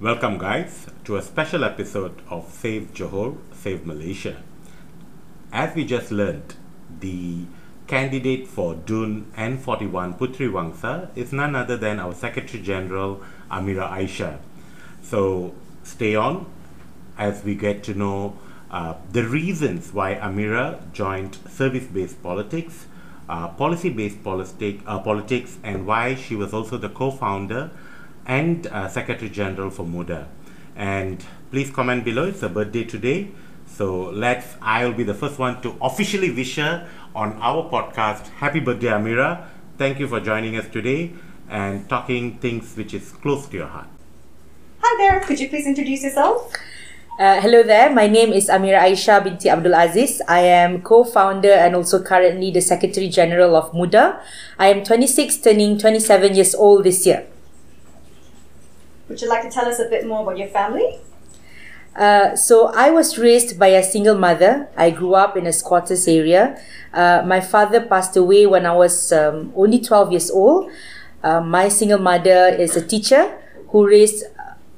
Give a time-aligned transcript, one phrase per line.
[0.00, 4.42] Welcome, guys, to a special episode of Save Johor, Save Malaysia.
[5.52, 6.56] As we just learned,
[6.98, 7.44] the
[7.86, 14.38] candidate for DUN N41 Puteri Wangsa is none other than our Secretary General Amira Aisya.
[15.00, 15.54] So
[15.84, 16.46] stay on
[17.16, 18.36] as we get to know
[18.72, 22.86] uh, the reasons why Amira joined service based politics,
[23.28, 27.70] uh, policy based politic, uh, politics, and why she was also the co founder
[28.26, 30.26] and uh, Secretary General for MUDA.
[30.76, 33.28] And please comment below, it's a birthday today.
[33.66, 38.28] So let's, I'll be the first one to officially wish her on our podcast.
[38.38, 39.46] Happy birthday, Amira.
[39.78, 41.12] Thank you for joining us today
[41.48, 43.88] and talking things which is close to your heart.
[44.80, 46.52] Hi there, could you please introduce yourself?
[47.18, 50.20] Uh, hello there, my name is Amira Aisya binti Abdul Aziz.
[50.28, 54.20] I am co-founder and also currently the Secretary General of MUDA.
[54.58, 57.26] I am 26 turning 27 years old this year.
[59.08, 60.98] Would you like to tell us a bit more about your family?
[61.94, 64.68] Uh, so I was raised by a single mother.
[64.76, 66.58] I grew up in a squatters area.
[66.92, 70.70] Uh, my father passed away when I was um, only 12 years old.
[71.22, 74.24] Uh, my single mother is a teacher who raised,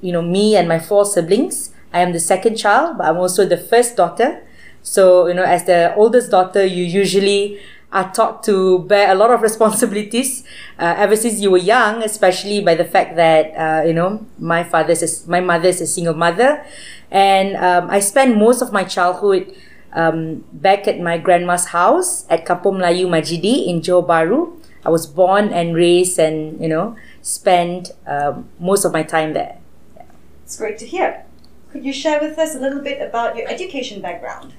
[0.00, 1.70] you know, me and my four siblings.
[1.92, 4.42] I am the second child, but I'm also the first daughter.
[4.82, 7.60] So, you know, as the oldest daughter, you usually
[7.92, 10.44] are taught to bear a lot of responsibilities
[10.78, 14.64] uh, ever since you were young, especially by the fact that, uh, you know, my
[14.64, 16.64] father's, a, my mother is a single mother.
[17.10, 19.54] And um, I spent most of my childhood
[19.92, 24.60] um, back at my grandma's house at Kampung Melayu Majidee in Johor Bahru.
[24.84, 29.58] I was born and raised and, you know, spent um, most of my time there.
[30.44, 31.24] It's great to hear.
[31.72, 34.54] Could you share with us a little bit about your education background?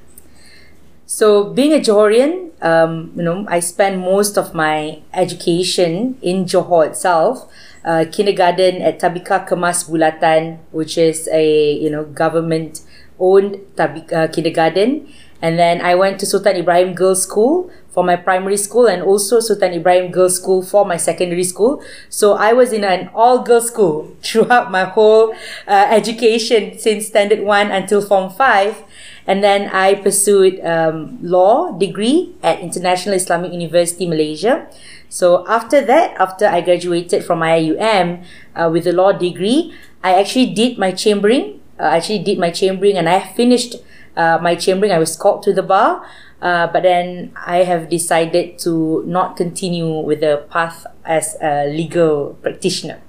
[1.08, 6.86] So, being a Johorian, um, you know, I spent most of my education in Johor
[6.88, 7.48] itself.
[7.86, 12.82] Uh, kindergarten at Tabika Kemas Bulatan, which is a you know government
[13.20, 15.08] owned tabika, uh, kindergarten,
[15.42, 19.40] and then I went to Sultan Ibrahim Girls School for my primary school and also
[19.40, 21.82] Sultan Ibrahim Girls School for my secondary school.
[22.10, 25.34] So I was in an all girls school throughout my whole
[25.68, 28.84] uh, education since standard one until form five.
[29.28, 34.72] And then I pursued um, law degree at International Islamic University Malaysia.
[35.10, 38.24] So after that, after I graduated from IIUM
[38.56, 41.60] uh, with a law degree, I actually did my chambering.
[41.78, 43.76] Uh, I actually did my chambering and I finished
[44.16, 44.92] uh, my chambering.
[44.92, 46.08] I was called to the bar.
[46.42, 52.38] Uh, but then I have decided to not continue with the path as a legal
[52.42, 53.02] practitioner.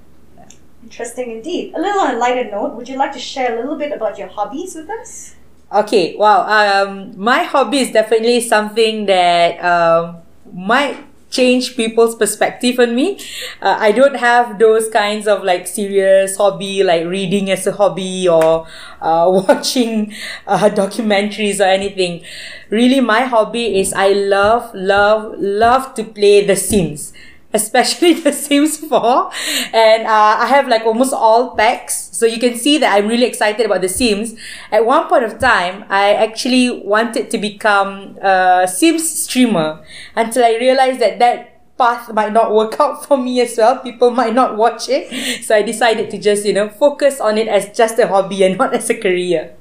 [0.82, 1.74] Interesting indeed.
[1.74, 4.18] A little on a lighter note, would you like to share a little bit about
[4.18, 5.34] your hobbies with us?
[5.72, 6.48] Okay, wow.
[6.48, 10.16] Um, my hobby is definitely something that um,
[10.52, 13.18] might change people's perspective on me.
[13.60, 18.26] Uh, I don't have those kinds of like serious hobby, like reading as a hobby
[18.26, 18.66] or
[19.02, 20.14] uh, watching
[20.46, 22.22] uh, documentaries or anything.
[22.70, 27.12] Really, my hobby is I love, love, love to play The Sims
[27.52, 29.30] especially The Sims 4.
[29.72, 32.08] And uh, I have like almost all packs.
[32.16, 34.34] So you can see that I'm really excited about The Sims.
[34.70, 39.84] At one point of time, I actually wanted to become a Sims streamer
[40.16, 43.78] until I realized that that path might not work out for me as well.
[43.78, 45.44] People might not watch it.
[45.44, 48.58] So I decided to just, you know, focus on it as just a hobby and
[48.62, 49.54] not as a career.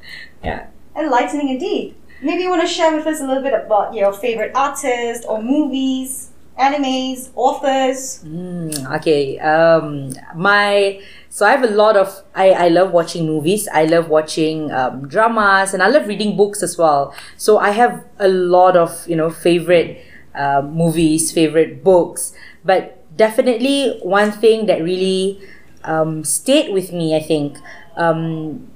[0.43, 0.67] Yeah.
[0.95, 1.95] Enlightening indeed.
[2.19, 5.39] Maybe you want to share with us a little bit about your favorite artist or
[5.41, 6.26] movies
[6.59, 8.23] animes, authors?
[8.25, 9.39] Mm, okay.
[9.39, 13.67] Um, my so I have a lot of I, I love watching movies.
[13.71, 17.13] I love watching um, dramas, and I love reading books as well.
[17.37, 20.03] So I have a lot of you know favorite
[20.35, 22.33] uh, movies, favorite books.
[22.65, 25.39] But definitely one thing that really
[25.83, 27.57] um, stayed with me, I think,
[27.95, 28.67] um,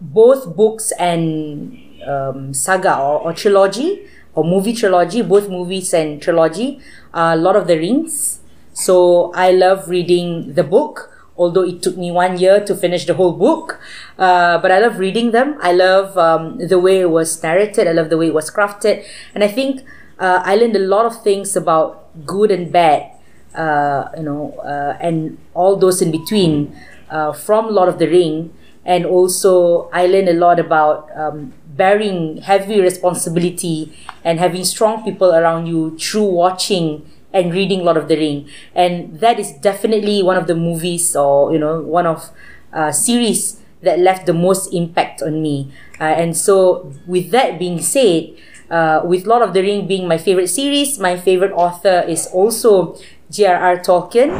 [0.00, 6.80] both books and um, saga or, or trilogy or movie trilogy, both movies and trilogy,
[7.12, 8.40] uh, Lord of the Rings.
[8.72, 13.14] So I love reading the book, although it took me one year to finish the
[13.14, 13.80] whole book.
[14.18, 15.56] Uh, but I love reading them.
[15.60, 17.86] I love um, the way it was narrated.
[17.86, 19.04] I love the way it was crafted.
[19.34, 19.82] And I think
[20.18, 23.12] uh, I learned a lot of things about good and bad,
[23.54, 26.76] uh, you know, uh, and all those in between
[27.10, 28.52] uh, from Lord of the Ring.
[28.84, 33.92] And also, I learned a lot about um, bearing heavy responsibility
[34.22, 38.48] and having strong people around you through watching and reading Lord of the Ring.
[38.74, 42.30] And that is definitely one of the movies or, you know, one of
[42.72, 45.70] uh, series that left the most impact on me.
[46.00, 48.32] Uh, and so, with that being said,
[48.70, 52.96] uh, with Lord of the Ring being my favorite series, my favorite author is also
[53.30, 53.78] J.R.R.
[53.78, 54.30] Tolkien.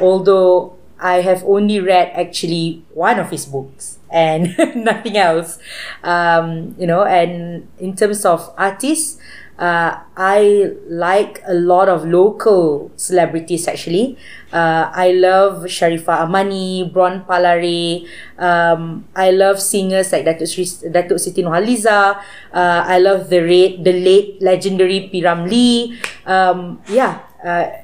[0.00, 5.58] Although I have only read actually one of his books and nothing else.
[6.06, 9.18] Um, you know, and in terms of artists,
[9.58, 14.16] uh, I like a lot of local celebrities actually.
[14.52, 18.06] Uh, I love Sharifah Amani, Bron Palare.
[18.38, 22.22] Um, I love singers like Datuk, Sri, Datuk Siti Nurhaliza.
[22.54, 25.98] Uh, I love the late, the late legendary Piram Lee.
[26.26, 27.18] Um, yeah.
[27.44, 27.83] Uh,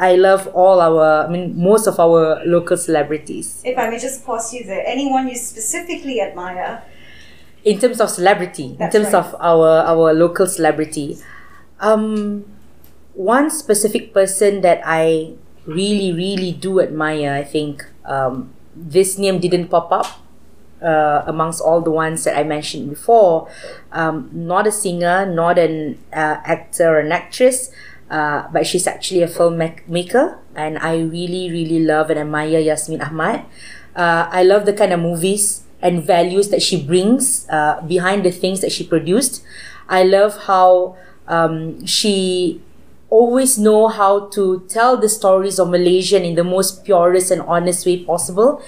[0.00, 3.60] I love all our, I mean, most of our local celebrities.
[3.64, 6.82] If I may just pause you there, anyone you specifically admire?
[7.64, 9.20] In terms of celebrity, That's in terms right.
[9.22, 11.18] of our our local celebrity,
[11.78, 12.46] um,
[13.12, 15.34] one specific person that I
[15.66, 20.06] really really do admire, I think um, this name didn't pop up
[20.80, 23.48] uh, amongst all the ones that I mentioned before.
[23.92, 27.70] Um, not a singer, not an uh, actor or an actress,
[28.10, 33.46] uh, but she's actually a filmmaker, and I really, really love and admire Yasmin Ahmad.
[33.94, 38.30] Uh, I love the kind of movies and values that she brings uh, behind the
[38.30, 39.42] things that she produced.
[39.88, 40.96] I love how
[41.26, 42.60] um, she
[43.10, 47.86] always know how to tell the stories of Malaysian in the most purest and honest
[47.86, 48.62] way possible.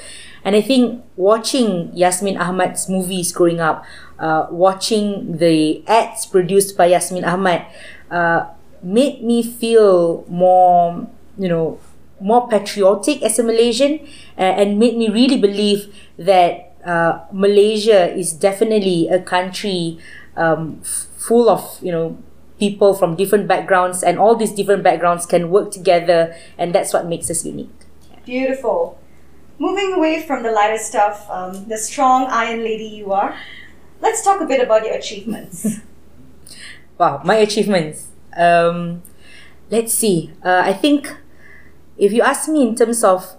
[0.45, 3.85] And I think watching Yasmin Ahmad's movies growing up,
[4.19, 7.67] uh, watching the ads produced by Yasmin Ahmad,
[8.11, 8.47] uh,
[8.82, 11.08] made me feel more,
[11.38, 11.79] you know,
[12.20, 14.00] more patriotic as a Malaysian,
[14.38, 19.99] uh, and made me really believe that uh, Malaysia is definitely a country
[20.37, 22.19] um, f- full of, you know,
[22.58, 27.06] people from different backgrounds, and all these different backgrounds can work together, and that's what
[27.06, 27.70] makes us unique.
[28.25, 28.99] Beautiful.
[29.58, 33.37] Moving away from the lighter stuff, um, the strong iron lady you are,
[34.00, 35.81] let's talk a bit about your achievements.
[36.99, 38.12] Wow, my achievements.
[38.37, 39.02] Um,
[39.70, 40.32] let's see.
[40.44, 41.14] Uh, I think
[41.99, 43.37] if you ask me in terms of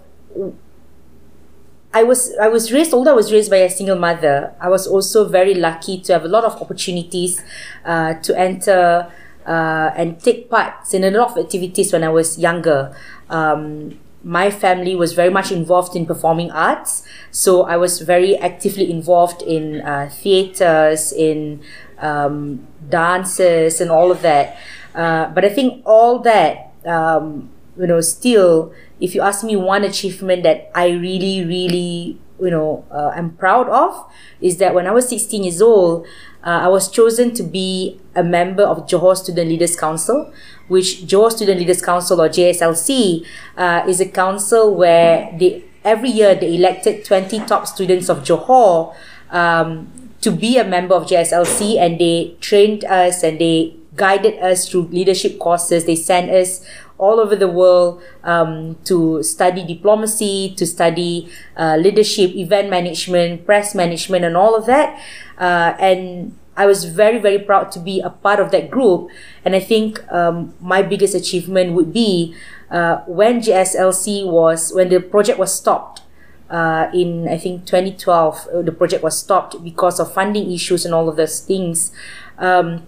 [1.92, 4.86] I was I was raised although I was raised by a single mother I was
[4.86, 7.40] also very lucky to have a lot of opportunities
[7.84, 9.12] uh, to enter
[9.46, 12.96] uh, and take part in a lot of activities when I was younger
[13.30, 17.06] um, my family was very much involved in performing arts.
[17.30, 21.62] So I was very actively involved in uh, theaters in
[21.98, 24.58] um, dances and all of that.
[24.94, 29.84] Uh, but I think all that um, you know still if you ask me one
[29.84, 34.10] achievement that i really really you know uh, i'm proud of
[34.40, 36.06] is that when i was 16 years old
[36.44, 40.32] uh, i was chosen to be a member of johor student leaders council
[40.68, 43.26] which johor student leaders council or jslc
[43.56, 48.94] uh, is a council where they every year they elected 20 top students of johor
[49.30, 49.90] um,
[50.20, 54.82] to be a member of jslc and they trained us and they guided us through
[54.88, 56.64] leadership courses they sent us
[56.98, 63.74] all over the world um, to study diplomacy, to study uh, leadership, event management, press
[63.74, 65.00] management, and all of that.
[65.38, 69.10] Uh, and I was very, very proud to be a part of that group.
[69.44, 72.34] And I think um, my biggest achievement would be
[72.70, 76.02] uh, when JSLC was, when the project was stopped.
[76.50, 80.94] Uh, in I think 2012, uh, the project was stopped because of funding issues and
[80.94, 81.90] all of those things.
[82.38, 82.86] Um,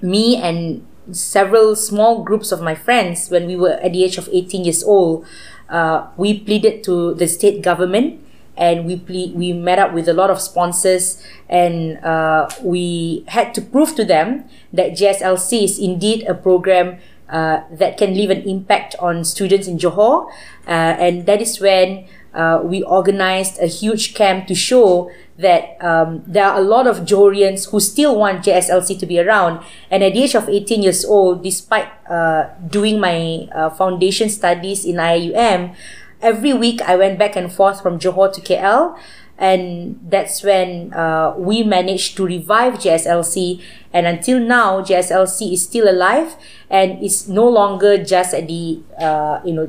[0.00, 4.28] me and several small groups of my friends when we were at the age of
[4.32, 5.24] 18 years old
[5.68, 8.20] uh, we pleaded to the state government
[8.56, 13.54] and we ple- we met up with a lot of sponsors and uh, we had
[13.54, 18.42] to prove to them that JSLC is indeed a program uh, that can leave an
[18.42, 20.30] impact on students in Johor
[20.66, 26.22] uh, and that is when uh, we organized a huge camp to show that um,
[26.26, 29.64] there are a lot of Johorians who still want JSLC to be around.
[29.90, 34.84] And at the age of 18 years old, despite uh, doing my uh, foundation studies
[34.84, 35.74] in IUM,
[36.20, 38.98] every week I went back and forth from Johor to KL.
[39.38, 43.62] And that's when uh, we managed to revive JSLC.
[43.92, 46.36] And until now, JSLC is still alive
[46.70, 49.66] and is no longer just at the, uh, you know,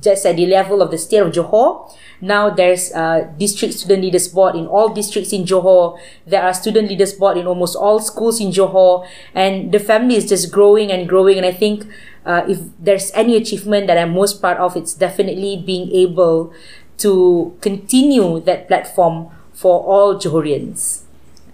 [0.00, 1.90] just at the level of the state of Johor.
[2.20, 5.98] Now there's a district student leaders board in all districts in Johor.
[6.26, 10.28] There are student leaders board in almost all schools in Johor, and the family is
[10.28, 11.36] just growing and growing.
[11.36, 11.86] And I think
[12.28, 16.52] uh, if there's any achievement that I'm most proud of, it's definitely being able
[16.98, 21.04] to continue that platform for all Johorians.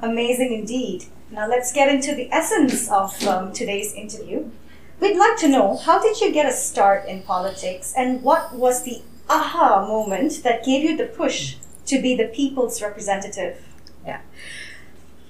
[0.00, 1.04] Amazing indeed.
[1.30, 4.50] Now let's get into the essence of um, today's interview.
[4.98, 8.82] We'd like to know how did you get a start in politics and what was
[8.82, 13.64] the aha moment that gave you the push to be the people's representative?
[14.04, 14.22] Yeah.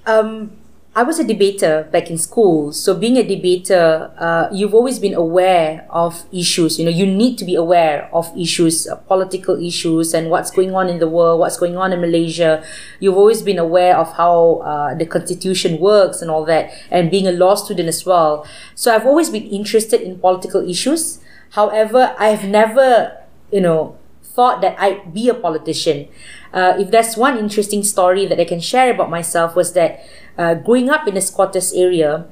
[0.07, 0.57] Um,
[0.97, 2.71] I was a debater back in school.
[2.71, 6.79] So being a debater, uh, you've always been aware of issues.
[6.79, 10.73] You know, you need to be aware of issues, uh, political issues, and what's going
[10.73, 12.63] on in the world, what's going on in Malaysia.
[13.01, 17.27] You've always been aware of how uh, the constitution works and all that, and being
[17.27, 18.47] a law student as well.
[18.73, 21.19] So I've always been interested in political issues.
[21.59, 23.17] However, I've never,
[23.51, 26.07] you know, thought that I'd be a politician.
[26.53, 29.99] Uh, if there's one interesting story that I can share about myself was that
[30.37, 32.25] uh, growing up in a squatters area,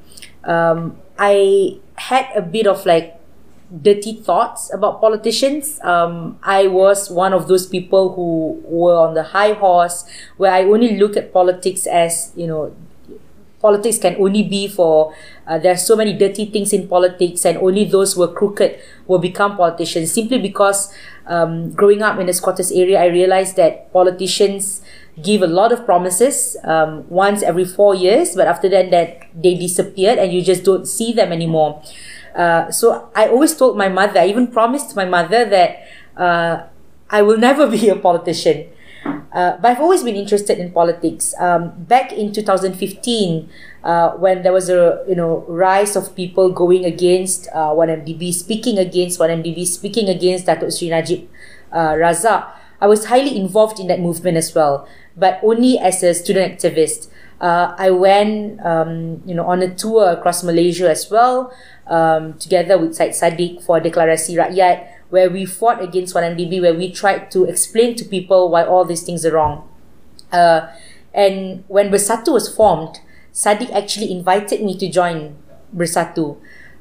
[0.44, 3.20] um, I had a bit of like
[3.82, 5.80] dirty thoughts about politicians.
[5.84, 10.06] Um, I was one of those people who were on the high horse,
[10.38, 12.76] where I only look at politics as you know,
[13.60, 15.16] politics can only be for.
[15.48, 18.80] Uh, there are so many dirty things in politics, and only those who are crooked
[19.08, 20.12] will become politicians.
[20.12, 20.94] Simply because
[21.26, 24.84] um, growing up in the squatters area, I realized that politicians
[25.22, 29.56] give a lot of promises um, once every four years, but after that, that they
[29.56, 31.82] disappeared and you just don't see them anymore.
[32.36, 36.64] Uh, so I always told my mother, I even promised my mother that uh,
[37.10, 38.70] I will never be a politician.
[39.34, 41.34] Uh, but I've always been interested in politics.
[41.40, 43.50] Um, back in 2015,
[43.84, 48.78] uh, when there was a you know rise of people going against uh, 1MDB, speaking
[48.78, 51.28] against 1MDB, speaking against Datuk Sri Najib
[51.72, 52.48] uh, Razak,
[52.84, 54.86] I was highly involved in that movement as well
[55.16, 57.08] but only as a student activist.
[57.42, 61.54] Uh, I went, um, you know, on a tour across Malaysia as well,
[61.88, 66.92] um, together with Syed Saddiq for Deklarasi Rakyat, where we fought against 1MDB, where we
[66.92, 69.68] tried to explain to people why all these things are wrong.
[70.32, 70.68] Uh,
[71.14, 73.00] and when Bersatu was formed,
[73.34, 75.36] Saddiq actually invited me to join
[75.76, 76.38] Bersatu.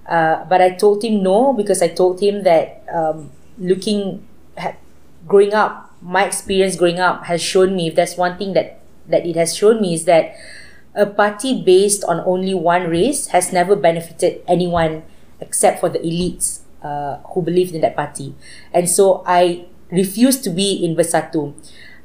[0.06, 4.26] Uh, but I told him no because I told him that um, looking,
[5.26, 9.24] growing up my experience growing up has shown me if there's one thing that that
[9.26, 10.34] it has shown me is that
[10.94, 15.02] a party based on only one race has never benefited anyone
[15.40, 18.34] except for the elites uh, who believed in that party.
[18.72, 21.54] And so i refused to be in bersatu.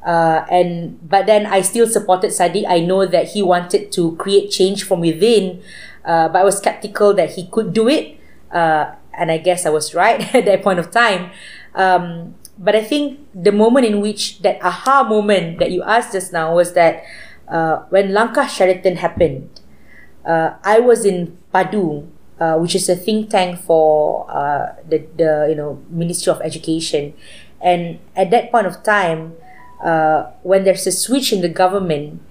[0.05, 4.47] Uh, and but then i still supported sadi i know that he wanted to create
[4.49, 5.59] change from within
[6.05, 8.15] uh, but i was skeptical that he could do it.
[8.51, 11.31] Uh, and i guess i was right at that point of time.
[11.75, 16.33] Um, but I think the moment in which that aha moment that you asked just
[16.33, 17.03] now was that
[17.47, 19.49] uh, when Langkah Sheraton happened,
[20.25, 22.07] uh, I was in Padu,
[22.39, 27.13] uh, which is a think tank for uh, the, the you know Ministry of Education,
[27.61, 29.33] and at that point of time,
[29.83, 32.21] uh, when there's a switch in the government,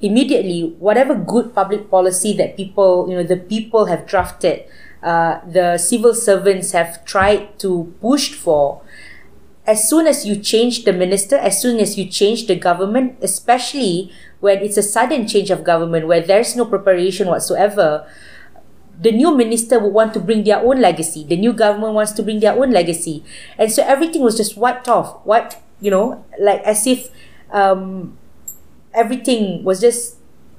[0.00, 4.64] immediately whatever good public policy that people you know the people have drafted,
[5.02, 8.82] uh, the civil servants have tried to push for
[9.70, 14.10] as soon as you change the minister, as soon as you change the government, especially
[14.40, 18.02] when it's a sudden change of government where there's no preparation whatsoever,
[19.00, 21.22] the new minister would want to bring their own legacy.
[21.22, 23.22] The new government wants to bring their own legacy.
[23.56, 27.08] And so everything was just wiped off, wiped, you know, like as if
[27.52, 28.18] um,
[28.92, 30.16] everything was just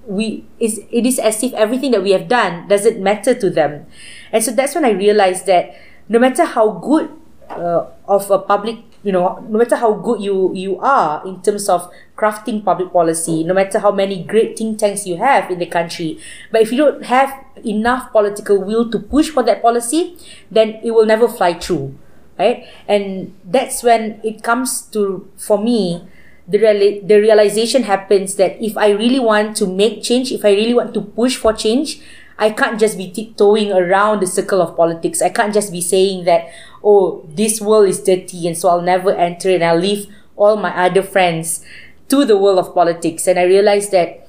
[0.08, 3.86] we is it is as if everything that we have done doesn't matter to them
[4.32, 5.77] and so that's when i realized that
[6.10, 7.06] no matter how good
[7.51, 11.67] uh, of a public you know no matter how good you you are in terms
[11.70, 15.65] of crafting public policy no matter how many great think tanks you have in the
[15.65, 16.20] country
[16.51, 17.34] but if you don't have
[17.65, 20.17] enough political will to push for that policy
[20.51, 21.96] then it will never fly through
[22.38, 26.08] right and that's when it comes to for me
[26.48, 30.51] the reali- the realization happens that if i really want to make change if i
[30.51, 32.01] really want to push for change
[32.41, 35.22] I can't just be tiptoeing around the circle of politics.
[35.22, 36.50] I can't just be saying that,
[36.83, 40.75] oh, this world is dirty and so I'll never enter and I'll leave all my
[40.85, 41.63] other friends
[42.09, 43.27] to the world of politics.
[43.27, 44.27] And I realized that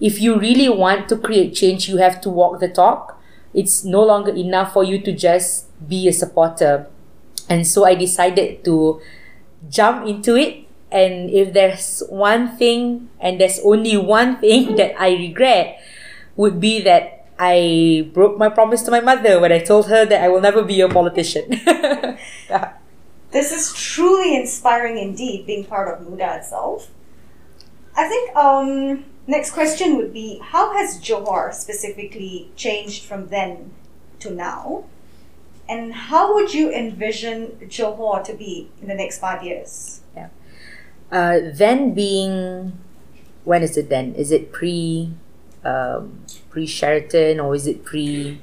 [0.00, 3.20] if you really want to create change, you have to walk the talk.
[3.54, 6.86] It's no longer enough for you to just be a supporter.
[7.48, 9.00] And so I decided to
[9.68, 10.66] jump into it.
[10.90, 15.80] And if there's one thing, and there's only one thing that I regret,
[16.36, 20.22] would be that I broke my promise to my mother when I told her that
[20.22, 21.60] I will never be a politician.
[22.50, 22.74] yeah.
[23.30, 26.88] This is truly inspiring indeed, being part of Muda itself.
[27.94, 33.72] I think um, next question would be how has Johor specifically changed from then
[34.20, 34.84] to now?
[35.68, 40.00] And how would you envision Johor to be in the next five years?
[40.16, 40.28] Yeah.
[41.12, 42.78] Uh, then being,
[43.44, 44.14] when is it then?
[44.14, 45.12] Is it pre
[45.64, 48.40] um, pre Sheraton or is it pre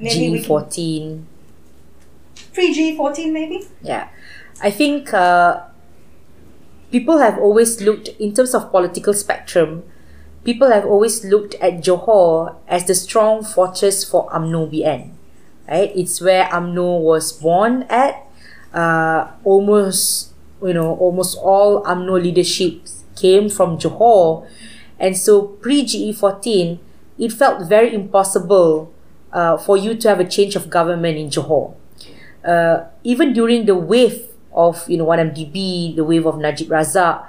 [0.00, 1.26] G fourteen?
[2.52, 3.66] Pre G fourteen, maybe.
[3.82, 4.08] Yeah,
[4.62, 5.62] I think uh,
[6.90, 9.82] people have always looked in terms of political spectrum.
[10.44, 15.12] people have always looked at Johor as the strong fortress for UMNO BN.
[15.68, 15.92] Right?
[15.94, 18.26] It's where UMNO was born at.
[18.74, 22.82] Uh, almost, you know, almost all UMNO leadership
[23.16, 24.46] came from Johor.
[24.98, 26.78] And so pre GE14,
[27.18, 28.92] it felt very impossible
[29.32, 31.74] uh, for you to have a change of government in Johor.
[32.44, 37.24] Uh, even during the wave of, you know, 1MDB, the wave of Najib Razak,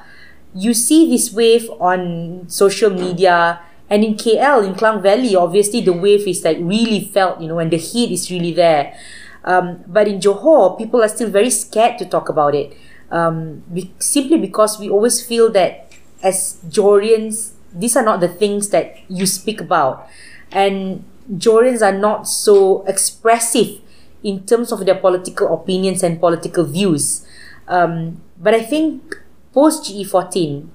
[0.55, 3.59] you see this wave on social media
[3.89, 7.59] and in KL, in Klang Valley, obviously the wave is like really felt, you know,
[7.59, 8.97] and the heat is really there.
[9.43, 12.75] Um, but in Johor, people are still very scared to talk about it.
[13.11, 15.91] Um, be- simply because we always feel that
[16.23, 20.08] as Johorians, these are not the things that you speak about.
[20.51, 23.82] And Johorians are not so expressive
[24.24, 27.25] in terms of their political opinions and political views.
[27.68, 29.20] Um, but I think
[29.53, 30.68] post GE14,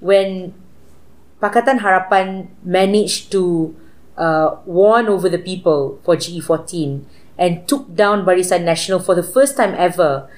[0.00, 0.54] when
[1.40, 3.74] Pakatan Harapan managed to
[4.16, 7.04] uh, over the people for GE14
[7.38, 10.28] and took down Barisan Nasional for the first time ever.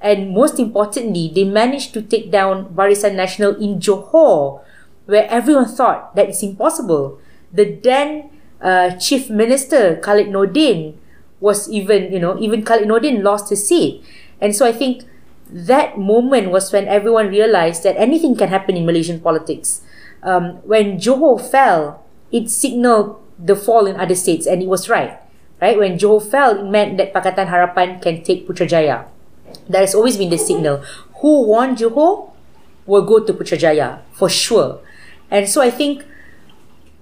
[0.00, 4.62] And most importantly, they managed to take down Barisan Nasional in Johor,
[5.06, 7.18] where everyone thought that it's impossible.
[7.52, 10.94] The then uh, Chief Minister Khaled Nordin
[11.40, 14.04] was even, you know, even Khaled Nordin lost his seat.
[14.40, 15.04] And so I think
[15.48, 19.82] that moment was when everyone realized that anything can happen in Malaysian politics.
[20.22, 25.20] Um, when Johor fell, it signaled the fall in other states, and it was right.
[25.60, 29.06] Right when Johor fell, it meant that Pakatan Harapan can take Putrajaya.
[29.68, 30.82] That has always been the signal.
[31.20, 32.32] Who won Johor
[32.84, 34.80] will go to Putrajaya for sure.
[35.30, 36.04] And so I think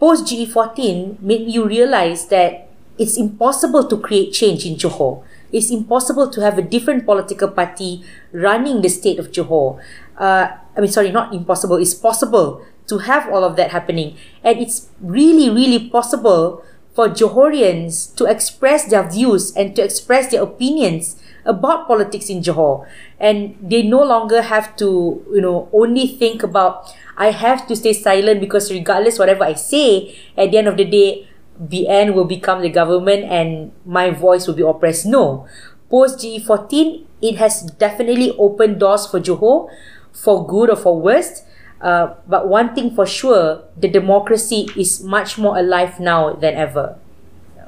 [0.00, 6.28] post GE14 made you realize that it's impossible to create change in Johor it's impossible
[6.30, 8.02] to have a different political party
[8.32, 9.80] running the state of Johor.
[10.18, 11.76] Uh, I mean, sorry, not impossible.
[11.76, 14.16] It's possible to have all of that happening.
[14.42, 20.42] And it's really, really possible for Johorians to express their views and to express their
[20.42, 22.88] opinions about politics in Johor.
[23.20, 27.92] And they no longer have to, you know, only think about, I have to stay
[27.92, 31.28] silent because regardless whatever I say, at the end of the day,
[31.60, 35.06] BN will become the government and my voice will be oppressed.
[35.06, 35.46] No.
[35.90, 39.70] Post GE14, it has definitely opened doors for Johor,
[40.12, 41.42] for good or for worse.
[41.80, 46.98] Uh, but one thing for sure, the democracy is much more alive now than ever.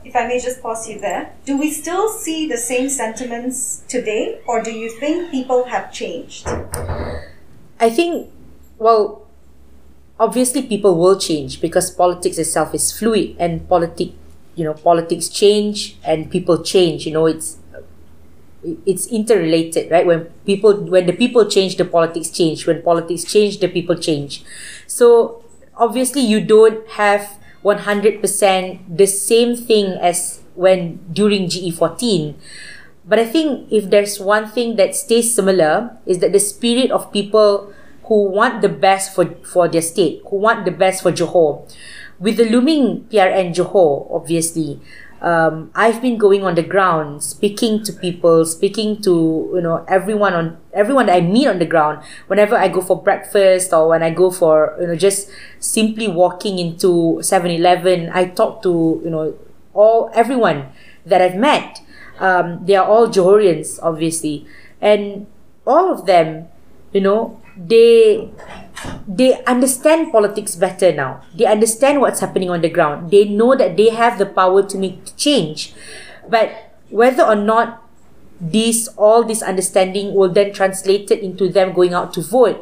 [0.05, 4.41] If I may just pause you there, do we still see the same sentiments today,
[4.47, 6.47] or do you think people have changed?
[7.79, 8.31] I think,
[8.79, 9.26] well,
[10.19, 14.11] obviously people will change because politics itself is fluid and politic
[14.55, 17.59] you know politics change and people change you know it's
[18.85, 20.07] it's interrelated right?
[20.07, 22.67] When people when the people change the politics change.
[22.67, 24.43] When politics change the people change.
[24.87, 25.45] So
[25.77, 28.23] obviously you don't have 100%
[28.89, 32.35] the same thing as when during GE14
[33.05, 37.13] but i think if there's one thing that stays similar is that the spirit of
[37.13, 37.73] people
[38.07, 41.71] who want the best for, for their state, who want the best for Johor.
[42.19, 44.81] With the looming PRN Johor, obviously,
[45.21, 50.35] um, I've been going on the ground, speaking to people, speaking to you know everyone
[50.35, 52.05] on everyone that I meet on the ground.
[52.27, 56.59] Whenever I go for breakfast or when I go for you know just simply walking
[56.59, 59.35] into 7-Eleven, I talk to you know
[59.73, 60.69] all everyone
[61.07, 61.81] that I've met.
[62.19, 64.47] Um, they are all Johorians, obviously,
[64.81, 65.27] and
[65.67, 66.49] all of them,
[66.93, 68.31] you know, they
[69.09, 71.23] they understand politics better now.
[71.35, 73.11] They understand what's happening on the ground.
[73.11, 75.75] They know that they have the power to make change.
[76.29, 76.53] But
[76.91, 77.83] whether or not
[78.41, 82.61] this all this understanding will then translate it into them going out to vote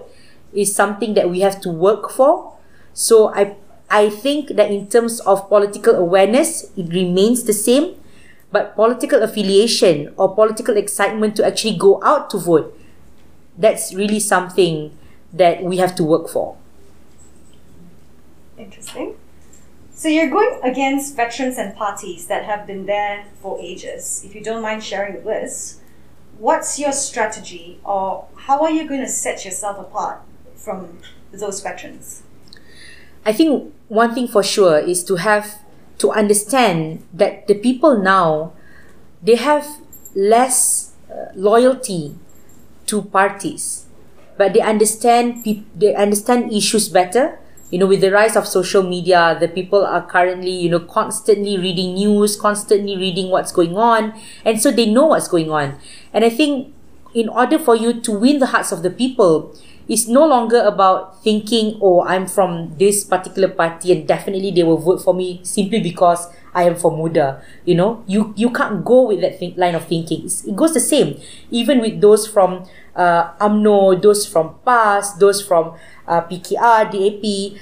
[0.53, 2.55] is something that we have to work for.
[2.93, 3.57] So I
[3.91, 7.97] I think that in terms of political awareness, it remains the same.
[8.53, 12.71] But political affiliation or political excitement to actually go out to vote
[13.57, 14.97] that's really something
[15.33, 16.57] that we have to work for.
[18.57, 19.17] Interesting.
[19.95, 24.23] So you're going against veterans and parties that have been there for ages.
[24.25, 25.81] If you don't mind sharing with us,
[26.39, 30.21] what's your strategy or how are you going to set yourself apart
[30.57, 30.99] from
[31.33, 32.23] those veterans?
[33.25, 35.61] I think one thing for sure is to have
[35.99, 38.53] to understand that the people now
[39.23, 39.67] they have
[40.15, 42.15] less uh, loyalty
[42.87, 43.87] to parties.
[44.37, 47.39] But they understand pe- they understand issues better.
[47.71, 51.59] You know with the rise of social media the people are currently you know constantly
[51.59, 55.75] reading news constantly reading what's going on and so they know what's going on.
[56.13, 56.71] And i think
[57.15, 59.57] in order for you to win the hearts of the people
[59.89, 64.79] it's no longer about thinking, oh, I'm from this particular party and definitely they will
[64.79, 67.43] vote for me simply because I am for Muda.
[67.65, 70.25] You know, you you can't go with that think, line of thinking.
[70.25, 72.65] It's, it goes the same, even with those from
[72.95, 75.75] uh, UMNO, those from PAS, those from
[76.07, 77.61] uh, PKR, DAP.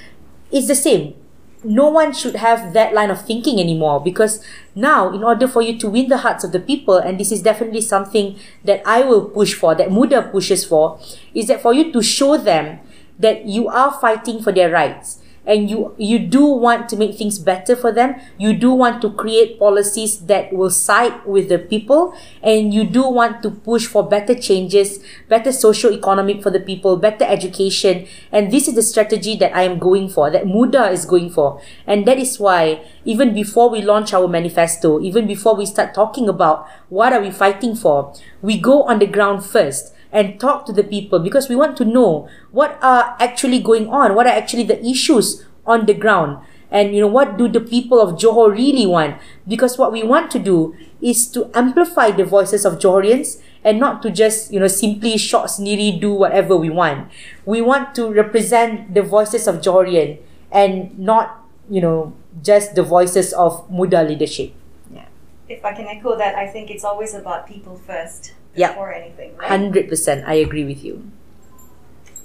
[0.51, 1.15] It's the same
[1.63, 4.43] no one should have that line of thinking anymore because
[4.75, 7.41] now in order for you to win the hearts of the people and this is
[7.41, 10.99] definitely something that I will push for that Muda pushes for
[11.33, 12.79] is that for you to show them
[13.17, 17.37] that you are fighting for their rights and you you do want to make things
[17.37, 18.15] better for them.
[18.37, 22.15] You do want to create policies that will side with the people.
[22.41, 26.97] And you do want to push for better changes better social economic for the people
[26.97, 28.07] better education.
[28.31, 31.61] And this is the strategy that i am going for that muda is going for.
[31.87, 36.29] And that is why even before we launch our manifesto even before we start talking
[36.29, 40.71] about what are we fighting for we go on the ground first and talk to
[40.71, 44.63] the people because we want to know what are actually going on, what are actually
[44.63, 46.37] the issues on the ground.
[46.69, 49.17] And you know what do the people of Johor really want?
[49.47, 54.01] Because what we want to do is to amplify the voices of Johorians and not
[54.03, 57.09] to just you know simply short sendiri do whatever we want.
[57.45, 60.17] We want to represent the voices of Johorian
[60.51, 64.53] and not you know just the voices of Muda leadership.
[64.93, 65.05] Yeah.
[65.49, 68.69] If I can echo that, I think it's always about people first Yeah.
[68.69, 69.49] before anything, right?
[69.49, 71.09] Hundred percent, I agree with you.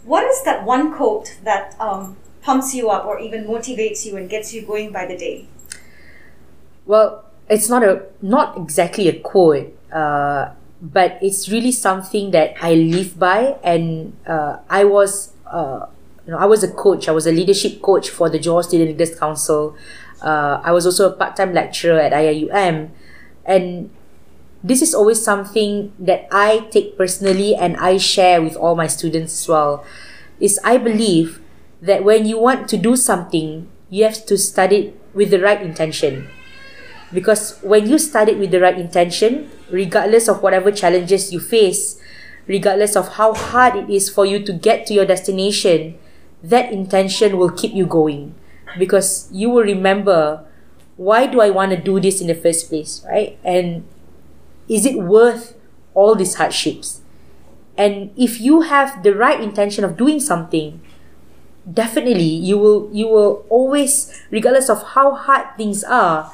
[0.04, 4.28] What is that one quote that um, pumps you up or even motivates you and
[4.28, 5.46] gets you going by the day?
[6.86, 12.74] Well, it's not a not exactly a quote, uh, but it's really something that I
[12.74, 15.86] live by, and uh, I was, uh,
[16.26, 17.08] you know, I was a coach.
[17.08, 19.76] I was a leadership coach for the Johor Student Leaders Council.
[20.22, 22.90] Uh, I was also a part-time lecturer at IIUM,
[23.44, 23.90] and
[24.62, 29.32] this is always something that I take personally and I share with all my students
[29.34, 29.84] as well.
[30.40, 31.40] Is I believe
[31.80, 35.62] that when you want to do something, you have to study it with the right
[35.62, 36.28] intention
[37.12, 42.00] because when you it with the right intention regardless of whatever challenges you face
[42.46, 45.98] regardless of how hard it is for you to get to your destination
[46.42, 48.34] that intention will keep you going
[48.78, 50.44] because you will remember
[50.96, 53.84] why do i want to do this in the first place right and
[54.68, 55.54] is it worth
[55.94, 57.00] all these hardships?
[57.76, 60.80] And if you have the right intention of doing something
[61.72, 66.32] definitely you will you will always regardless of how hard things are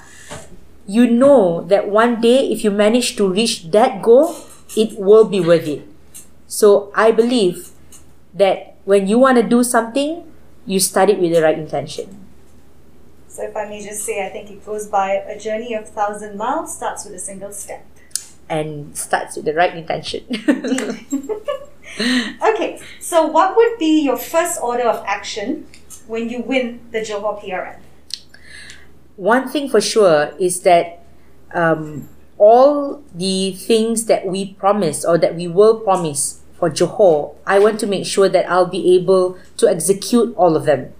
[0.86, 4.36] you know that one day if you manage to reach that goal
[4.76, 5.86] it will be worth it.
[6.46, 7.70] So i believe
[8.32, 10.24] that when you want to do something
[10.66, 12.20] you start it with the right intention.
[13.28, 16.38] So, if I may just say, I think it goes by a journey of thousand
[16.38, 17.84] miles starts with a single step.
[18.48, 20.24] And starts with the right intention
[22.48, 25.66] okay, so what would be your first order of action
[26.06, 27.78] when you win the Johor PRN?
[29.16, 31.00] one thing for sure is that
[31.52, 37.58] um, all the things that we promise or that we will promise for Johor, I
[37.58, 40.92] want to make sure that I'll be able to execute all of them.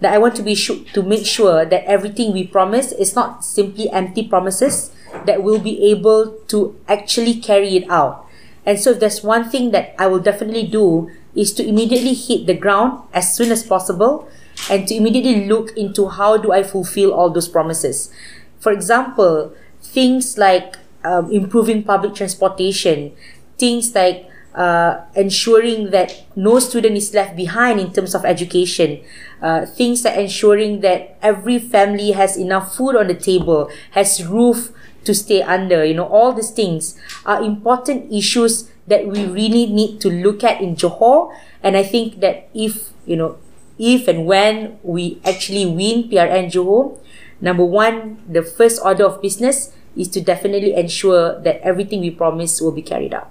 [0.00, 3.44] That I want to be sure to make sure that everything we promise is not
[3.44, 4.92] simply empty promises,
[5.26, 8.26] that we'll be able to actually carry it out.
[8.66, 12.46] And so if there's one thing that I will definitely do is to immediately hit
[12.46, 14.28] the ground as soon as possible
[14.70, 18.12] and to immediately look into how do I fulfill all those promises.
[18.58, 23.12] For example, things like um, improving public transportation,
[23.58, 29.00] things like uh, ensuring that no student is left behind in terms of education,
[29.40, 34.72] uh, things like ensuring that every family has enough food on the table, has roof
[35.04, 35.84] to stay under.
[35.84, 40.60] You know, all these things are important issues that we really need to look at
[40.60, 41.34] in Johor.
[41.62, 43.38] And I think that if, you know,
[43.78, 46.98] if and when we actually win PRN Johor,
[47.40, 52.60] number one, the first order of business is to definitely ensure that everything we promise
[52.60, 53.30] will be carried out.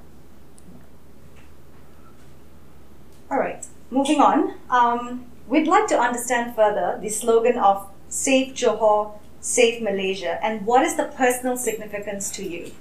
[3.30, 4.56] All right, moving on.
[4.70, 10.84] Um, we'd like to understand further the slogan of Save Johor, Save Malaysia, and what
[10.84, 12.72] is the personal significance to you?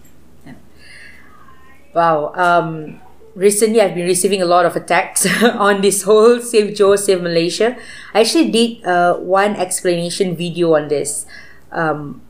[1.94, 2.33] Wow.
[2.35, 3.01] Um,
[3.35, 7.77] recently, I've been receiving a lot of attacks on this whole Save Joe, Save Malaysia.
[8.14, 11.27] I actually did uh, one explanation video on this.
[11.73, 12.23] Um,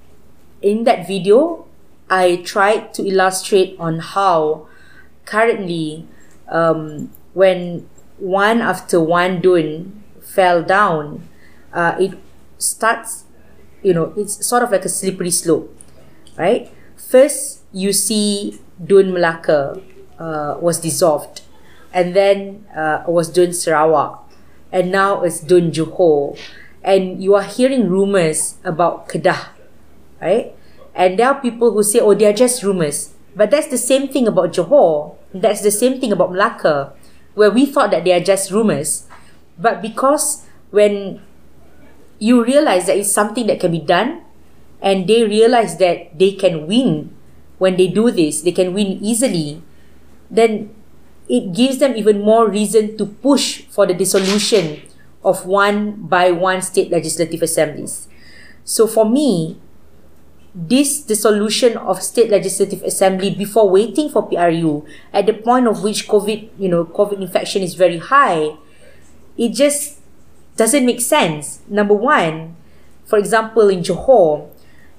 [0.62, 1.66] in that video,
[2.10, 4.68] I tried to illustrate on how
[5.24, 6.06] currently,
[6.48, 7.88] um, when
[8.18, 11.28] one after one dun fell down,
[11.72, 12.16] uh, it
[12.56, 13.24] starts,
[13.82, 15.70] you know, it's sort of like a slippery slope,
[16.36, 16.70] right?
[16.96, 19.82] First, you see Dun Melaka
[20.18, 21.42] uh, was dissolved.
[21.92, 24.20] and then uh, was Dun Sarawak,
[24.72, 26.36] and now it's Dun Johor,
[26.84, 29.48] and you are hearing rumors about Kedah,
[30.20, 30.54] right?
[30.94, 33.14] And there are people who say, oh, they are just rumors.
[33.34, 35.14] But that's the same thing about Johor.
[35.32, 36.92] That's the same thing about Malacca,
[37.34, 39.06] where we thought that they are just rumors.
[39.58, 41.22] But because when
[42.18, 44.22] you realize that it's something that can be done,
[44.80, 47.14] and they realize that they can win
[47.58, 49.62] when they do this, they can win easily,
[50.30, 50.74] then
[51.28, 54.80] it gives them even more reason to push for the dissolution
[55.24, 58.08] of one by one state legislative assemblies.
[58.64, 59.60] So for me,
[60.54, 66.08] this dissolution of state legislative assembly before waiting for PRU at the point of which
[66.08, 68.56] COVID, you know, COVID infection is very high,
[69.36, 69.97] it just
[70.58, 71.62] doesn't make sense.
[71.68, 72.56] Number one,
[73.06, 74.50] for example, in Johor,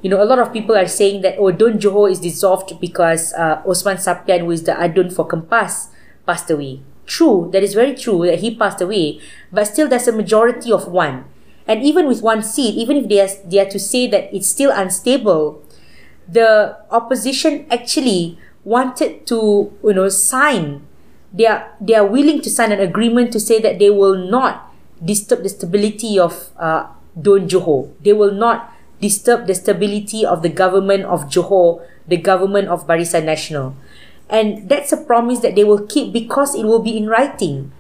[0.02, 3.34] you know, a lot of people are saying that oh, Dun Johor is dissolved because
[3.34, 5.90] uh, Osman Sapian, who is the Adun for Kempas,
[6.26, 6.82] passed away.
[7.06, 9.20] True, that is very true that he passed away,
[9.52, 11.26] but still there's a majority of one.
[11.68, 14.48] And even with one seat, even if they are, they are to say that it's
[14.48, 15.62] still unstable,
[16.28, 20.86] the opposition actually wanted to, you know, sign.
[21.34, 24.69] They are, they are willing to sign an agreement to say that they will not
[25.04, 26.88] disturb the stability of uh,
[27.20, 27.92] Dun Johor.
[28.04, 33.26] They will not disturb the stability of the government of Johor, the government of Barisan
[33.26, 33.76] Nasional.
[34.30, 37.72] And that's a promise that they will keep because it will be in writing.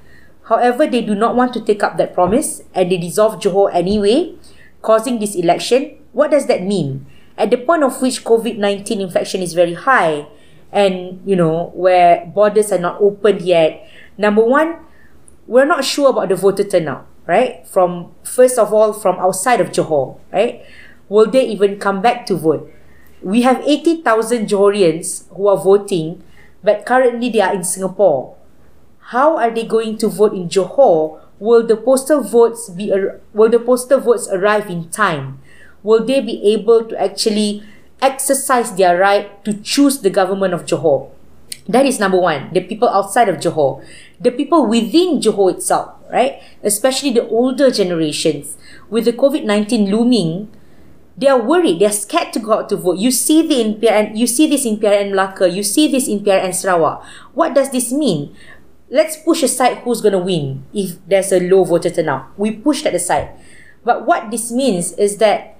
[0.49, 4.33] However, they do not want to take up that promise and they dissolve Johor anyway,
[4.81, 6.01] causing this election.
[6.11, 7.05] What does that mean?
[7.37, 10.25] At the point of which COVID 19 infection is very high
[10.71, 14.89] and, you know, where borders are not opened yet, number one,
[15.45, 17.65] we're not sure about the voter turnout, right?
[17.67, 20.65] From, first of all, from outside of Johor, right?
[21.09, 22.73] Will they even come back to vote?
[23.21, 26.23] We have 80,000 Johorians who are voting
[26.63, 28.35] but currently they are in Singapore.
[29.13, 31.21] How are they going to vote in Johor?
[31.39, 32.91] Will the postal votes be
[33.33, 35.39] will the postal votes arrive in time?
[35.83, 37.63] Will they be able to actually
[38.01, 41.09] exercise their right to choose the government of Johor?
[41.69, 42.49] That is number one.
[42.51, 43.85] The people outside of Johor,
[44.19, 46.41] the people within Johor itself, right?
[46.63, 48.57] Especially the older generations,
[48.89, 50.49] with the COVID nineteen looming,
[51.15, 51.77] they are worried.
[51.77, 52.97] They are scared to go out to vote.
[52.97, 55.45] You see the in PRN, you see this in PRN Melaka.
[55.45, 57.05] You see this in PRN Sarawak.
[57.37, 58.35] What does this mean?
[58.89, 62.33] Let's push aside who's going to win if there's a low voter turnout.
[62.33, 63.29] We push that aside.
[63.85, 65.55] But what this means is that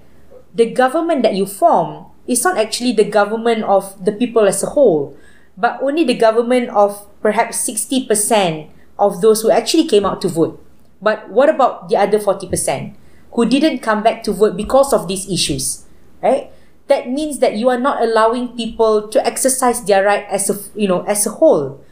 [0.55, 4.73] the government that you form is not actually the government of the people as a
[4.73, 5.15] whole,
[5.59, 10.63] but only the government of perhaps 60% of those who actually came out to vote.
[11.01, 12.95] But what about the other 40%?
[13.33, 15.85] who didn't come back to vote because of these issues,
[16.21, 16.51] right?
[16.87, 20.87] That means that you are not allowing people to exercise their right as a you
[20.87, 21.83] know as a whole,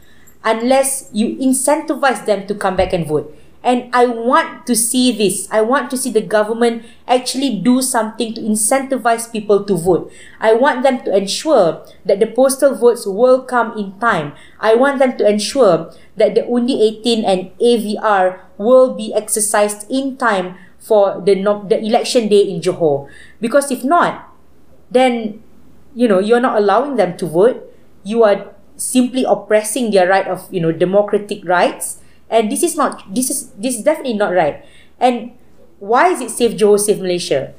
[0.42, 3.30] unless you incentivize them to come back and vote.
[3.68, 5.44] And I want to see this.
[5.52, 10.08] I want to see the government actually do something to incentivize people to vote.
[10.40, 14.32] I want them to ensure that the postal votes will come in time.
[14.56, 20.16] I want them to ensure that the Undi 18 and AVR will be exercised in
[20.16, 21.36] time for the
[21.68, 23.12] the election day in Johor.
[23.36, 24.32] Because if not,
[24.88, 25.44] then
[25.92, 27.60] you know you're not allowing them to vote.
[28.00, 28.48] You are
[28.80, 33.50] simply oppressing their right of you know democratic rights, and this is not this is
[33.56, 34.64] this is definitely not right.
[35.00, 35.32] And
[35.78, 37.54] why is it Save Johor, Save Malaysia?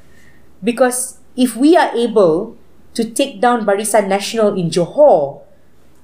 [0.64, 2.58] Because if we are able
[2.94, 5.42] to take down Barisan Nasional in Johor,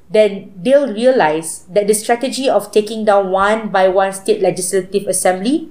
[0.10, 5.70] then they'll realize that the strategy of taking down one by one state legislative assembly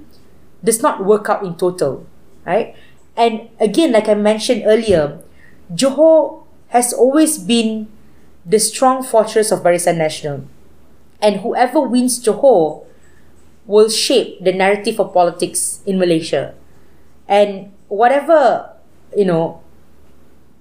[0.62, 2.07] does not work out in total,
[2.44, 2.74] right?
[3.16, 5.22] And again, like I mentioned earlier,
[5.72, 7.88] Johor has always been
[8.44, 10.44] the strong fortress of Barisan Nasional.
[11.22, 12.84] And whoever wins Johor
[13.66, 16.55] will shape the narrative of politics in Malaysia.
[17.29, 18.70] And whatever,
[19.16, 19.62] you know,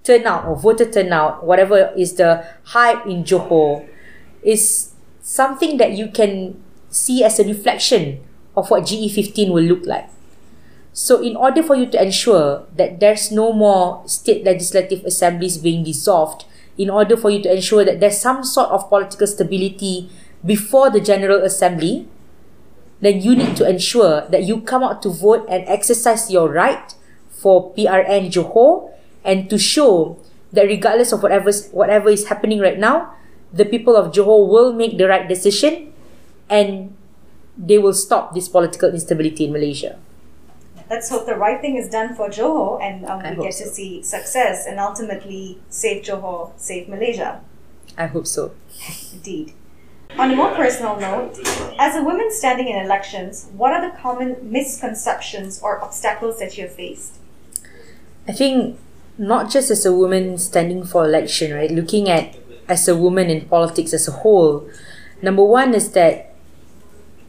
[0.03, 3.87] turnout or voter turnout, whatever is the hype in Johor,
[4.43, 8.21] is something that you can see as a reflection
[8.55, 10.07] of what GE15 will look like.
[10.93, 15.83] So, in order for you to ensure that there's no more state legislative assemblies being
[15.83, 16.45] dissolved,
[16.77, 20.09] in order for you to ensure that there's some sort of political stability
[20.45, 22.07] before the General Assembly,
[23.03, 26.95] then you need to ensure that you come out to vote and exercise your right
[27.29, 28.91] for PRN Johor
[29.23, 30.17] and to show
[30.51, 33.13] that regardless of whatever whatever is happening right now,
[33.51, 35.93] the people of Johor will make the right decision
[36.49, 36.95] and
[37.57, 39.99] they will stop this political instability in Malaysia.
[40.89, 43.65] Let's hope the right thing is done for Johor and um, we get hope to
[43.65, 43.71] so.
[43.71, 47.41] see success and ultimately save Johor, save Malaysia.
[47.97, 48.53] I hope so.
[49.13, 49.53] Indeed.
[50.17, 51.39] On a more personal note,
[51.80, 56.65] as a woman standing in elections, what are the common misconceptions or obstacles that you
[56.65, 57.17] have faced?
[58.28, 58.80] I think
[59.17, 61.71] not just as a woman standing for election, right?
[61.71, 62.38] Looking at
[62.69, 64.69] as a woman in politics as a whole,
[65.21, 66.36] number one is that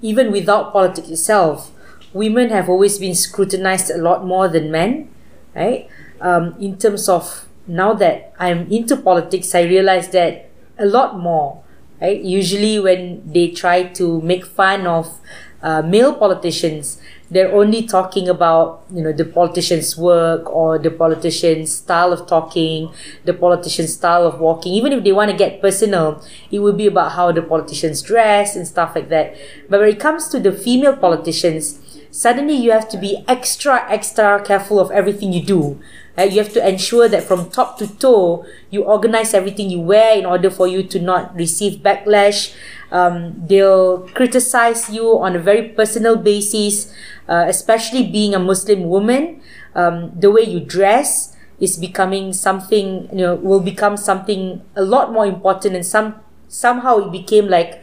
[0.02, 1.72] even without politics itself,
[2.12, 5.08] women have always been scrutinized a lot more than men,
[5.56, 5.88] right?
[6.20, 11.63] Um, in terms of now that I'm into politics, I realize that a lot more
[12.04, 12.20] right?
[12.22, 15.20] Usually, when they try to make fun of
[15.62, 21.72] uh, male politicians, they're only talking about you know the politician's work or the politician's
[21.72, 22.92] style of talking,
[23.24, 24.74] the politician's style of walking.
[24.74, 28.54] Even if they want to get personal, it will be about how the politicians dress
[28.56, 29.34] and stuff like that.
[29.68, 34.42] But when it comes to the female politicians, suddenly you have to be extra extra
[34.44, 35.80] careful of everything you do
[36.16, 40.16] uh, you have to ensure that from top to toe, you organize everything you wear
[40.16, 42.54] in order for you to not receive backlash.
[42.92, 46.92] Um, they'll criticize you on a very personal basis,
[47.28, 49.40] uh, especially being a Muslim woman.
[49.74, 55.12] Um, the way you dress is becoming something, you know, will become something a lot
[55.12, 57.82] more important, and some somehow it became like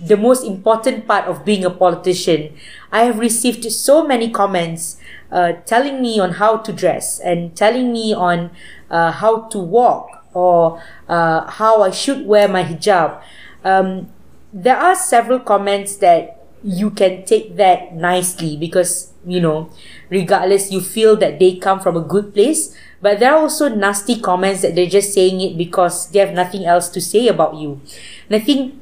[0.00, 2.56] the most important part of being a politician.
[2.92, 7.92] I have received so many comments uh, telling me on how to dress and telling
[7.92, 8.50] me on
[8.90, 13.20] uh, how to walk or uh, how I should wear my hijab.
[13.64, 14.08] Um,
[14.52, 19.70] there are several comments that you can take that nicely because, you know,
[20.10, 22.76] regardless, you feel that they come from a good place.
[23.00, 26.64] But there are also nasty comments that they're just saying it because they have nothing
[26.64, 27.80] else to say about you.
[28.28, 28.74] And I think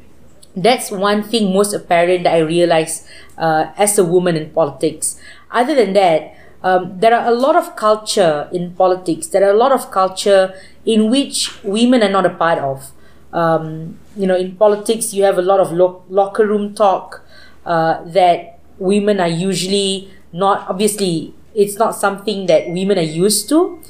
[0.57, 5.21] that's one thing most apparent that I realized uh, as a woman in politics.
[5.55, 9.29] Other than that, um, there are a lot of culture in politics.
[9.29, 12.91] There are a lot of culture in which women are not a part of.
[13.33, 17.23] Um, you know, in politics, you have a lot of lo- locker room talk
[17.67, 20.69] uh, that women are usually not.
[20.69, 23.81] Obviously, it's not something that women are used to,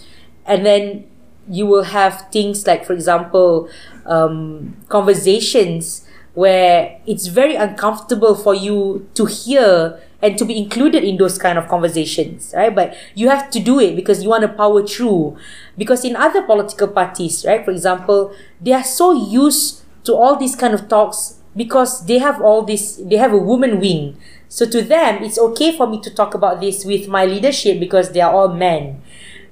[0.47, 1.07] and then
[1.49, 3.69] you will have things like, for example,
[4.07, 11.19] um, conversations where it's very uncomfortable for you to hear and to be included in
[11.19, 12.75] those kind of conversations, right?
[12.75, 15.37] But you have to do it because you want to power through.
[15.77, 20.57] Because in other political parties, right, for example, they are so used to all these
[20.57, 24.17] kind of talks because they have all this, they have a woman wing.
[24.49, 28.13] So to them, it's okay for me to talk about this with my leadership because
[28.13, 29.03] they are all men.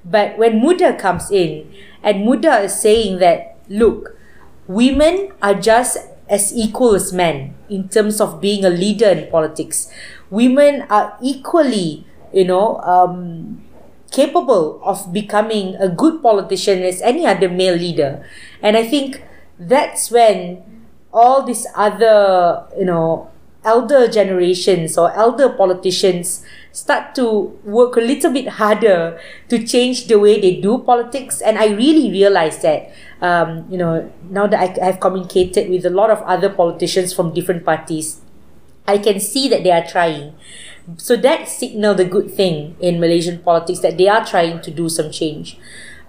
[0.03, 4.17] But when Muda comes in and Muda is saying that, look,
[4.65, 9.91] women are just as equal as men in terms of being a leader in politics.
[10.33, 13.61] Women are equally, you know, um,
[14.09, 18.25] capable of becoming a good politician as any other male leader.
[18.61, 19.21] And I think
[19.59, 20.65] that's when
[21.13, 23.29] all these other, you know,
[23.63, 26.43] elder generations or elder politicians
[26.73, 31.41] start to work a little bit harder to change the way they do politics.
[31.41, 32.89] And I really realized that
[33.23, 37.33] um, you know, now that I have communicated with a lot of other politicians from
[37.33, 38.19] different parties,
[38.87, 40.35] I can see that they are trying.
[40.97, 44.89] So that signal the good thing in Malaysian politics that they are trying to do
[44.89, 45.57] some change.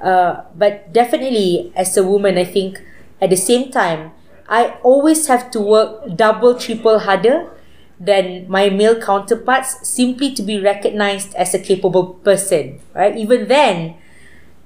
[0.03, 2.83] Uh, but definitely, as a woman, I think
[3.21, 4.13] at the same time,
[4.49, 7.51] I always have to work double, triple harder
[7.99, 13.17] than my male counterparts simply to be recognized as a capable person, right?
[13.17, 13.95] Even then,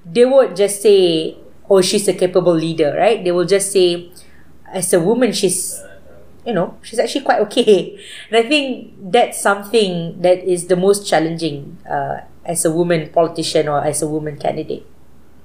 [0.04, 1.36] they would just say,
[1.68, 3.22] oh, she's a capable leader, right?
[3.22, 4.10] They will just say,
[4.72, 5.80] as a woman, she's,
[6.48, 8.00] you know, she's actually quite okay.
[8.30, 13.68] And I think that's something that is the most challenging uh, as a woman politician
[13.68, 14.86] or as a woman candidate.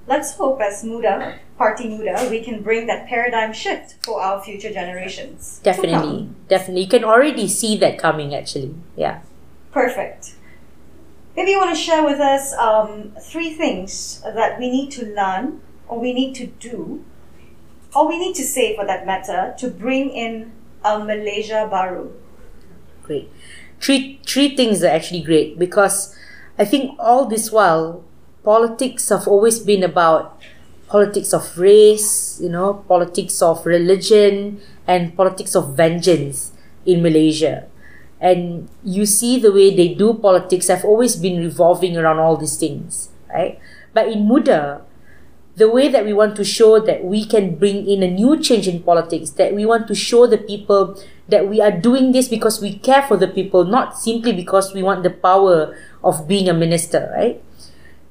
[0.07, 4.71] Let's hope as Muda, Party Muda, we can bring that paradigm shift for our future
[4.71, 5.59] generations.
[5.63, 6.29] Definitely.
[6.47, 6.83] Definitely.
[6.83, 8.73] You can already see that coming actually.
[8.95, 9.21] Yeah.
[9.73, 10.35] Perfect.
[11.35, 15.61] Maybe you want to share with us um, three things that we need to learn
[15.89, 17.03] or we need to do,
[17.93, 20.51] or we need to say for that matter, to bring in
[20.83, 22.11] a Malaysia Baru?
[23.03, 23.31] Great.
[23.79, 26.15] Three, three things are actually great because
[26.57, 28.03] I think all this while,
[28.43, 30.39] politics have always been about
[30.87, 36.51] politics of race, you know, politics of religion, and politics of vengeance
[36.85, 37.65] in Malaysia.
[38.21, 42.55] And you see the way they do politics have always been revolving around all these
[42.55, 43.59] things, right?
[43.93, 44.81] But in Muda,
[45.55, 48.67] the way that we want to show that we can bring in a new change
[48.67, 52.59] in politics, that we want to show the people that we are doing this because
[52.59, 56.53] we care for the people, not simply because we want the power of being a
[56.53, 57.43] minister, right?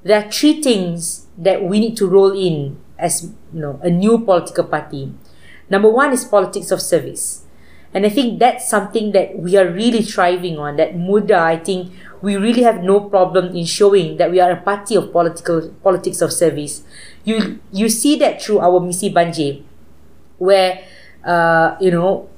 [0.04, 4.18] There are three things that we need to roll in as you know a new
[4.18, 5.12] political party.
[5.68, 7.44] Number one is politics of service.
[7.94, 10.76] And I think that's something that we are really thriving on.
[10.76, 14.60] That Muda, I think we really have no problem in showing that we are a
[14.60, 16.82] party of political politics of service.
[17.24, 19.62] You you see that through our Misi Banjir,
[20.38, 20.82] where
[21.24, 22.28] uh, you know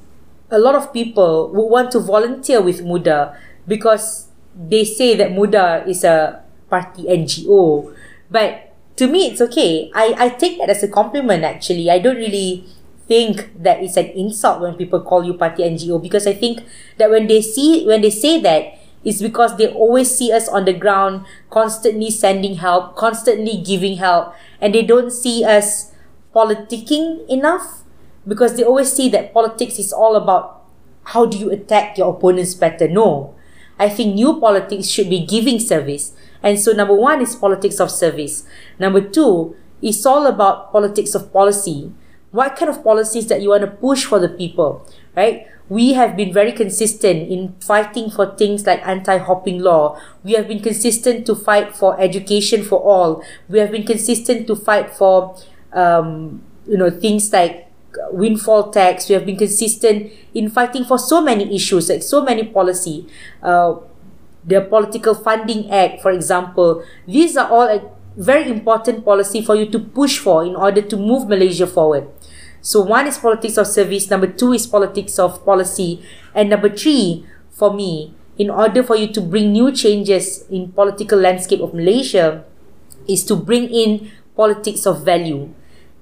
[0.51, 5.85] a lot of people would want to volunteer with Muda because they say that Muda
[5.89, 7.93] is a party NGO.
[8.31, 9.91] But to me, it's okay.
[9.95, 11.91] I, I take that as a compliment, actually.
[11.91, 12.65] I don't really
[13.09, 16.61] think that it's an insult when people call you party NGO because I think
[16.99, 20.65] that when they see, when they say that, it's because they always see us on
[20.65, 25.93] the ground, constantly sending help, constantly giving help, and they don't see us
[26.35, 27.85] politicking enough
[28.27, 30.65] because they always see that politics is all about
[31.05, 32.89] how do you attack your opponents better.
[32.89, 33.35] No.
[33.79, 36.13] I think new politics should be giving service.
[36.43, 38.47] And so number one is politics of service.
[38.79, 41.93] Number two is all about politics of policy.
[42.31, 44.87] What kind of policies that you want to push for the people,
[45.17, 45.47] right?
[45.69, 49.99] We have been very consistent in fighting for things like anti-hopping law.
[50.23, 53.25] We have been consistent to fight for education for all.
[53.49, 55.37] We have been consistent to fight for,
[55.73, 57.71] um, you know, things like
[58.11, 59.09] windfall tax.
[59.09, 63.07] We have been consistent in fighting for so many issues, like so many policy.
[63.43, 63.77] Uh,
[64.45, 66.85] the Political Funding Act, for example.
[67.07, 67.81] These are all a
[68.17, 72.09] very important policy for you to push for in order to move Malaysia forward.
[72.65, 76.01] So one is politics of service, number two is politics of policy,
[76.33, 81.21] and number three, for me, in order for you to bring new changes in political
[81.21, 82.43] landscape of Malaysia,
[83.05, 85.53] is to bring in politics of value.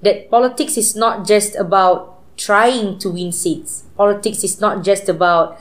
[0.07, 3.83] That politics is not just about trying to win seats.
[3.99, 5.59] Politics is not just about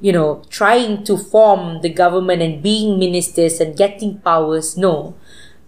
[0.00, 4.76] you know, trying to form the government and being ministers and getting powers.
[4.76, 5.14] No.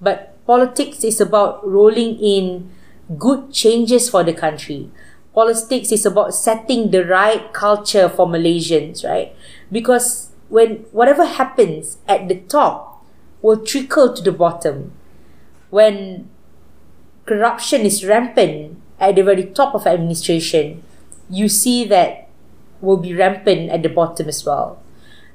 [0.00, 2.70] But politics is about rolling in
[3.18, 4.90] good changes for the country.
[5.34, 9.34] Politics is about setting the right culture for Malaysians, right?
[9.70, 12.92] Because when whatever happens at the top
[13.42, 14.92] will trickle to the bottom.
[15.70, 16.30] When
[17.26, 20.82] corruption is rampant at the very top of administration,
[21.28, 22.28] you see that
[22.80, 24.80] will be rampant at the bottom as well.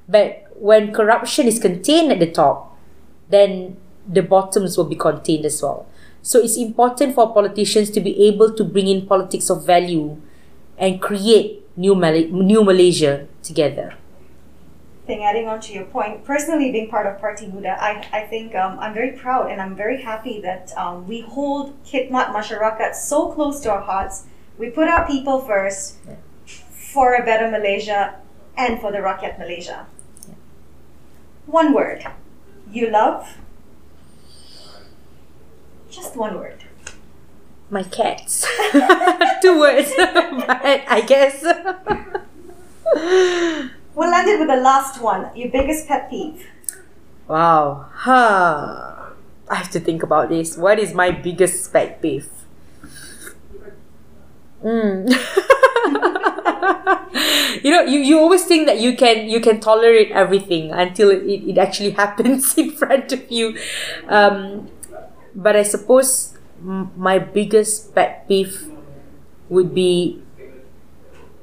[0.08, 2.78] But when corruption is contained at the top,
[3.30, 5.86] then the bottoms will be contained as well.
[6.28, 10.20] So it's important for politicians to be able to bring in politics of value
[10.76, 13.96] and create new, Mal- new Malaysia together.
[15.08, 18.52] Thing adding on to your point, personally being part of Parti Muda, I, I think
[18.60, 23.32] um, I'm very proud and I'm very happy that um, we hold Khidmat Masyarakat so
[23.32, 24.28] close to our hearts.
[24.60, 25.96] We put our people first.
[26.04, 26.20] Yeah
[26.98, 28.16] for a better Malaysia
[28.58, 29.86] and for the Rakyat Malaysia.
[31.46, 32.04] One word.
[32.72, 33.38] You love?
[35.98, 36.64] Just one word.
[37.72, 38.46] My cats.
[39.42, 41.42] Two words, but I guess.
[43.96, 45.36] we'll end it with the last one.
[45.36, 46.46] Your biggest pet peeve.
[47.28, 47.88] Wow.
[47.92, 49.10] Huh.
[49.50, 50.56] I have to think about this.
[50.56, 52.30] What is my biggest pet peeve?
[54.64, 55.10] Mm.
[57.64, 61.24] you know you, you always think that you can you can tolerate everything until it,
[61.24, 63.58] it actually happens in front of you
[64.10, 64.68] um,
[65.38, 66.38] but i suppose
[66.98, 68.68] my biggest pet peeve
[69.50, 70.22] would be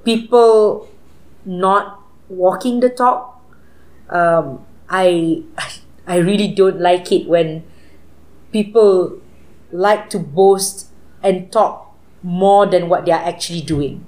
[0.05, 0.89] people
[1.45, 3.41] not walking the talk.
[4.09, 5.43] Um, i
[6.07, 7.65] i really don't like it when
[8.53, 9.19] people
[9.73, 10.89] like to boast
[11.23, 14.05] and talk more than what they are actually doing.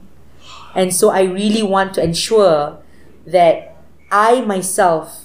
[0.75, 2.79] And so I really want to ensure
[3.27, 3.77] that
[4.13, 5.25] I myself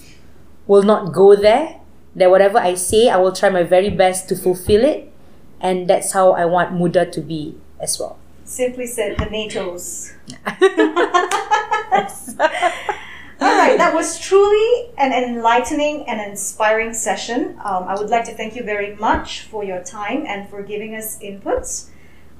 [0.67, 1.80] will not go there,
[2.15, 5.11] that whatever I say, I will try my very best to fulfill it.
[5.59, 8.17] And that's how I want Muda to be as well.
[8.45, 10.13] Simply said, the NATOs.
[13.41, 17.57] All right, that was truly an enlightening and inspiring session.
[17.63, 20.95] Um, I would like to thank you very much for your time and for giving
[20.95, 21.87] us inputs.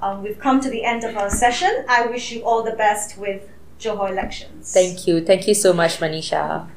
[0.02, 1.86] Um, we've come to the end of our session.
[1.88, 3.48] I wish you all the best with
[3.80, 4.74] Johor elections.
[4.74, 5.24] Thank you.
[5.24, 6.68] Thank you so much, Manisha.